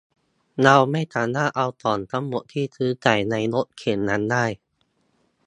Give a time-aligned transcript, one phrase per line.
[0.63, 4.45] เราไม่สามารถเอาของทั้งหมดที่ซื้อใส่ในรถเข็นนั้นได้